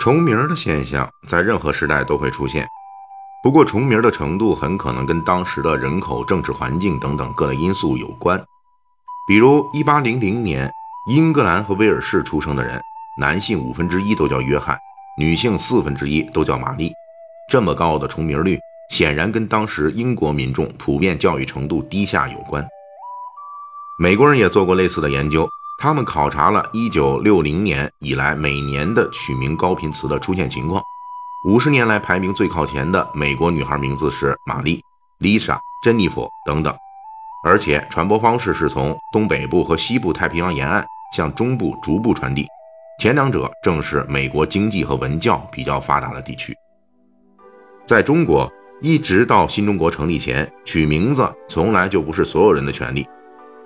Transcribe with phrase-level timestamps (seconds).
[0.00, 2.66] 重名的现象在任何时代都会出现，
[3.42, 8.42] 不过重名的程度很可能跟当时的人口、政治环境等等各类因素有关。
[9.28, 10.72] 比如1800年，
[11.10, 12.80] 英格兰和威尔士出生的人，
[13.18, 14.74] 男性五分之一都叫约翰，
[15.18, 16.90] 女性四分之一都叫玛丽。
[17.50, 18.58] 这么高的重名率，
[18.90, 22.66] 显然跟当时英国民众普遍教育程度低下有关。
[23.98, 25.46] 美国人也做过类似的研究。
[25.82, 30.82] 他们考察了1960年以来每年的取名高频词的出现情况。
[31.46, 34.84] 五十年来排名最靠前的美国女孩名字是玛丽、
[35.20, 36.76] Lisa、珍妮佛等等，
[37.46, 42.46] 而且传播方式是从东北部和西部太平洋沿岸向中部逐步传递。
[43.00, 46.54] 前两者正是美国经济和文教比较发达的地区。
[47.86, 53.08] 在中国，一直到新中国成立前，取名字从来就不是所有人的权利。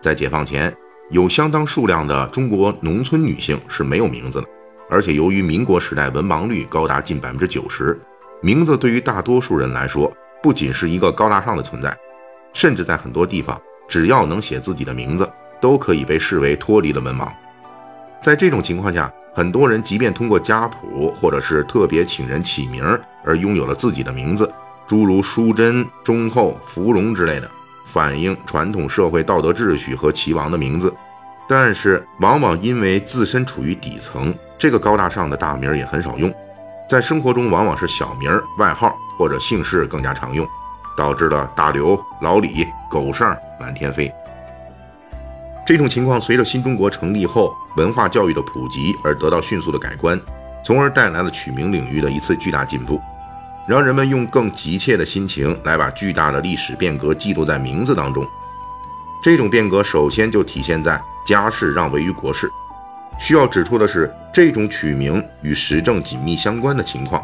[0.00, 0.72] 在解放前。
[1.10, 4.46] 有相当数量的中国农村女性是没有名字的，
[4.90, 7.96] 而且由于民国时代文盲率高达近百分之九十，
[8.40, 10.12] 名字对于大多数人来说
[10.42, 11.96] 不仅是一个高大上的存在，
[12.52, 17.28] 甚至在很多地方，只要能写自己的名字，都可以被视为脱离了文盲。
[18.20, 22.82] 在这种情况下，很多人即便通过家谱或者是特别请人起名
[23.24, 24.52] 而拥有了自己的名字，
[24.88, 27.48] 诸如淑贞、忠厚、芙蓉之类的。
[27.86, 30.92] 反映传统社会道德秩序和齐王的名字，
[31.48, 36.32] 但是往往因为自身处于底层，这个高大上的大名也很少用，
[36.88, 40.46] 在生活中往往是小名、外号或者姓氏更加常用，
[40.96, 44.12] 导致了大刘、老李、狗剩满天飞。
[45.64, 50.20] 这种情况随着新中国成立后文化教育的普及而得到迅速的改观，
[50.64, 53.00] 从而带来了取名领域的一次巨大进步。
[53.66, 58.26] 让人们用更急切的心情来把巨大的历史变革记录在名字当中。
[59.22, 62.48] 这种变革首先就体现在家事让位于国事。
[63.18, 67.20] 需要指出的是，这种取名与时政紧密相关的情况，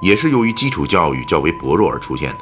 [0.00, 2.36] 也是由于基础教育较为薄弱而出现的。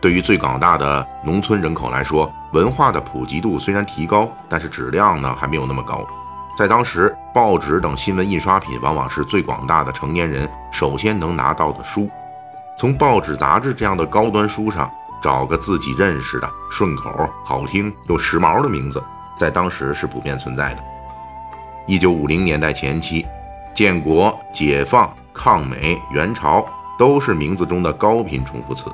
[0.00, 6.06] 对于最广大的农村人口来说，文化的普及度虽然提高，但是质量呢还没有那么高。
[6.56, 12.08] 在当时，报纸等新闻印刷品往往是最广大的成年人首先能拿到的书。
[12.78, 14.88] 从报纸、杂志这样的高端书上
[15.20, 19.02] 找个自己认识的、顺口、好听又时髦的名字，
[19.36, 20.84] 在当时是普遍存在的。
[21.88, 23.26] 一九五零年代前期，
[23.74, 26.64] 建国、解放、抗美援朝
[26.96, 28.84] 都是名字中的高频重复词。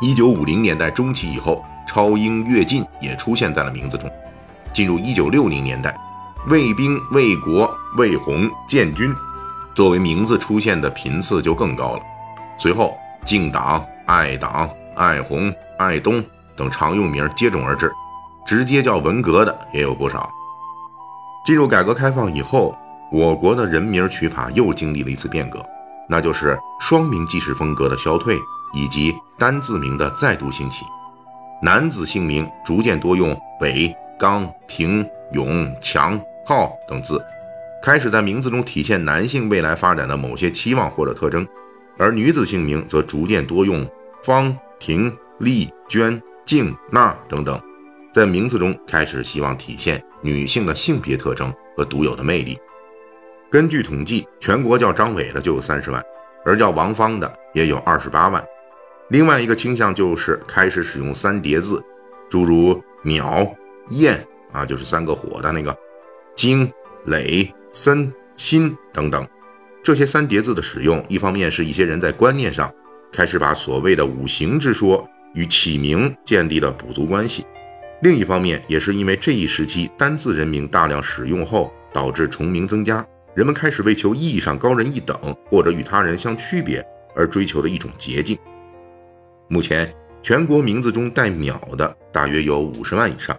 [0.00, 4.10] 一九五零年代中期以后，超英跃进也出现在了名字中。
[4.72, 5.94] 进入一九六零年代，
[6.48, 9.14] 卫兵、卫国、卫红、建军，
[9.74, 12.00] 作为名字出现的频次就更高了。
[12.56, 16.22] 随后，敬党、爱党、爱红、爱东
[16.56, 17.92] 等常用名接踵而至，
[18.46, 20.30] 直接叫文革的也有不少。
[21.44, 22.76] 进入改革开放以后，
[23.12, 25.64] 我国的人名取法又经历了一次变革，
[26.08, 28.36] 那就是双名记事风格的消退，
[28.72, 30.84] 以及单字名的再度兴起。
[31.62, 37.22] 男子姓名逐渐多用伟、刚、平、勇、强、浩等字，
[37.82, 41.46] 开始在名字中体现男性未来发展的某些期望或者特征。
[41.96, 43.88] 而女子姓名则逐渐多用
[44.22, 47.60] 方、婷、丽、娟、静、娜等等，
[48.12, 52.58] 在名字中开始希望体现女性的性别特征和独有的魅力。
[53.50, 56.02] 根据统计，全国叫张伟的就有三十万，
[56.44, 58.44] 而叫王芳的也有二十八万。
[59.08, 61.80] 另外一个倾向就是开始使用三叠字，
[62.28, 63.54] 诸如淼、
[63.90, 65.76] 燕啊，就是三个火的那个，
[66.34, 66.72] 金、
[67.04, 69.24] 磊、森、辛等等。
[69.84, 72.72] 这些三叠字的使用，一方面是一些人在观念上
[73.12, 77.42] 开始把所谓的五行之说与起名建立了补足关系；
[78.00, 85.14] 另一方面，也是因为这一时期单字人名大量使用后，导致重名增加，人们开始为求意义上高人一等
[85.50, 86.82] 或者与他人相区别
[87.14, 88.38] 而追求的一种捷径。
[89.48, 93.38] 目前，全国名字中带“淼”的大约有五十万以上，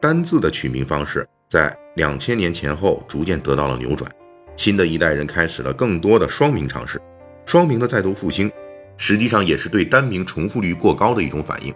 [0.00, 4.10] 单字的取名方式在两千年前后逐渐得到了扭转。
[4.56, 7.00] 新的一代人开始了更多的双名尝试，
[7.44, 8.50] 双名的再度复兴，
[8.96, 11.72] 实际上也是对单名重复率过高的一种反应。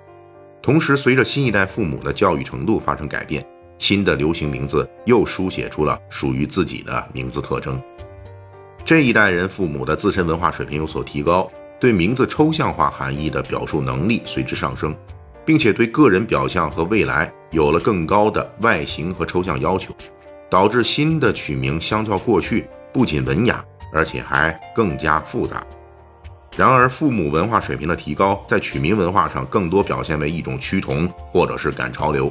[0.63, 3.47] 同时，随着新一代父母的教育程度发生改变，
[3.79, 7.81] 新的流行名字又书写出了属于自己的名字特征。
[8.85, 14.95] 这一代人父母的自身文化水平有所提高，对名字抽象化含义的表述能力随之上升，
[15.45, 19.95] 并且对个人表象和未来有了更高的外形和抽象要求，
[20.51, 25.65] 导致新的取名相较过去不仅文雅，而且还更加复杂。
[26.57, 32.31] 然而，父母文化水平的提高，在取名文化上更多表现为一种趋同，或者是赶潮流，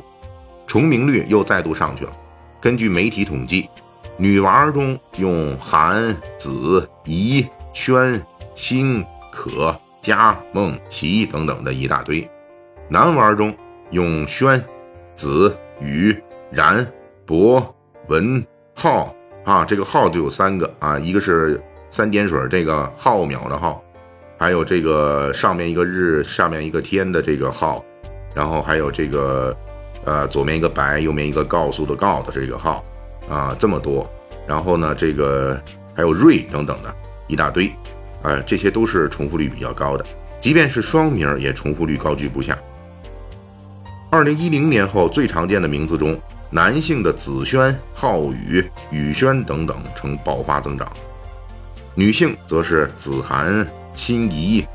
[0.67, 2.11] 重名率又再度上去了。
[2.59, 3.69] 根据媒体统计，
[4.17, 8.21] 女娃中用韩、子、怡、轩、
[8.53, 12.27] 欣、可、佳、梦、琪等等的一大堆；
[12.89, 13.55] 男娃中
[13.91, 14.61] 用轩、
[15.15, 16.21] 子、宇、
[16.51, 16.85] 然、
[17.25, 17.73] 博、
[18.09, 19.15] 文、浩
[19.45, 21.61] 啊，这个浩就有三个啊，一个是
[21.91, 23.81] 三点水这个浩渺的浩。
[24.37, 27.83] 还有这个上面一个日，下面一个天的这个号，
[28.33, 29.55] 然后还有这个，
[30.05, 32.83] 呃，左面一个白，右面一个告诉的告的这个号，
[33.29, 34.09] 啊，这么多。
[34.47, 35.61] 然后呢，这个
[35.93, 36.95] 还有瑞等等的
[37.27, 37.67] 一大堆，
[38.23, 40.03] 啊，这些都是重复率比较高的。
[40.39, 42.57] 即便是双名也重复率高居不下。
[44.09, 46.17] 二零一零年后最常见的名字中，
[46.49, 50.91] 男性的子轩、浩宇、宇轩等等呈爆发增长，
[51.95, 53.67] 女性则是子涵。
[53.95, 54.65] 心仪，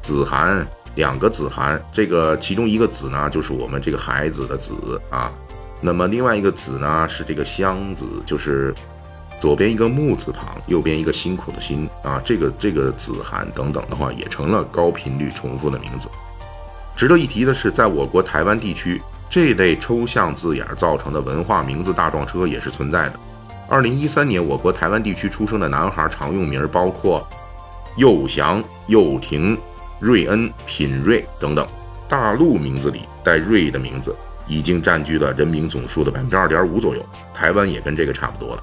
[0.00, 4.72] 子涵两个子涵，这个其中一个子呢，就是我们这个孩子的子
[5.10, 5.30] 啊。
[5.82, 8.74] 那么另外一个子呢，是这个箱子，就是
[9.38, 12.18] 左边一个木字旁，右边一个辛苦的辛啊。
[12.24, 16.08] 这个这个子涵等等的话，也成了高频率重复的名字。
[16.96, 19.02] 值得一提的是，在我国台湾地区，
[19.32, 23.18] 这类抽象字眼造成的文化名字大撞车也是存在的。
[23.66, 27.26] 二零一三年，我国台湾地区出生的男孩常用名包括。
[27.96, 29.58] 佑祥、佑廷、
[30.00, 31.66] 瑞恩、品瑞等等，
[32.06, 34.14] 大陆名字里带“瑞”的名字
[34.46, 37.02] 已经占据了人名总数的百分之二点五左右。
[37.32, 38.62] 台湾也跟这个差不多了。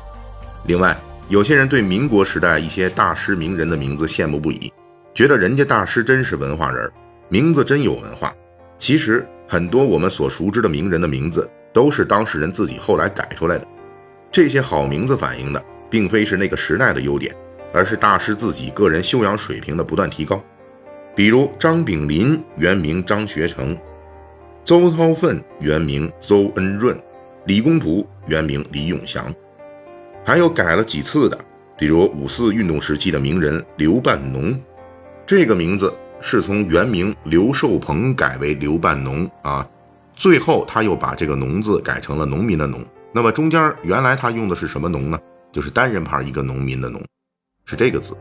[0.66, 0.96] 另外，
[1.30, 4.72] 有些人对民国时代一些大师名人的名字羡慕不已，
[5.16, 6.92] 觉得人家大师真是文化人，
[7.28, 8.32] 名字真有文化。
[8.80, 13.68] 其实，很多我们所熟知的名人的名字都是当事人自己后来改出来的。
[14.32, 17.36] 这些好名字反映的，并非是那个时代的优点。
[17.72, 20.44] 而是大师自己个人修养水平的不断提高，
[21.16, 23.78] 比如张炳麟原名张学成，
[24.64, 27.00] 邹韬奋原名邹恩润，
[27.46, 29.32] 李公朴原名李永祥，
[30.26, 31.38] 还有改了几次的，
[31.78, 34.60] 比如五四运动时期的名人刘半农，
[35.28, 39.68] 这个名字是从原名刘寿鹏改为刘半农啊，
[40.16, 42.84] 最后他又把这个农字改成了农民的农，
[43.14, 45.20] 那么中间原来他用的是什么农呢？
[45.52, 47.02] 就是单人旁一个农民的农。
[47.66, 48.16] 是这个字。